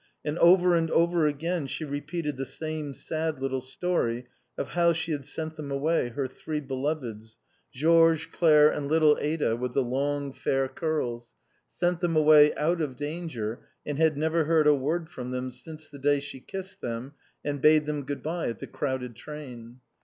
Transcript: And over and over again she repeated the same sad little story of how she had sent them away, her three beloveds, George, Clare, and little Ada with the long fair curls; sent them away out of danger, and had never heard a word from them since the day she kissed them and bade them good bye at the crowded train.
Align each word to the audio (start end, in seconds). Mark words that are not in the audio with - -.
And 0.25 0.39
over 0.39 0.73
and 0.75 0.89
over 0.89 1.27
again 1.27 1.67
she 1.67 1.85
repeated 1.85 2.35
the 2.35 2.43
same 2.47 2.91
sad 2.95 3.39
little 3.39 3.61
story 3.61 4.25
of 4.57 4.69
how 4.69 4.93
she 4.93 5.11
had 5.11 5.25
sent 5.25 5.57
them 5.57 5.69
away, 5.69 6.09
her 6.09 6.27
three 6.27 6.59
beloveds, 6.59 7.37
George, 7.71 8.31
Clare, 8.31 8.71
and 8.71 8.87
little 8.87 9.15
Ada 9.21 9.55
with 9.57 9.73
the 9.75 9.83
long 9.83 10.33
fair 10.33 10.67
curls; 10.67 11.35
sent 11.69 11.99
them 11.99 12.15
away 12.15 12.51
out 12.55 12.81
of 12.81 12.97
danger, 12.97 13.59
and 13.85 13.99
had 13.99 14.17
never 14.17 14.45
heard 14.45 14.65
a 14.65 14.73
word 14.73 15.07
from 15.07 15.29
them 15.29 15.51
since 15.51 15.87
the 15.87 15.99
day 15.99 16.19
she 16.19 16.39
kissed 16.39 16.81
them 16.81 17.13
and 17.45 17.61
bade 17.61 17.85
them 17.85 18.03
good 18.03 18.23
bye 18.23 18.47
at 18.47 18.57
the 18.57 18.65
crowded 18.65 19.15
train. 19.15 19.81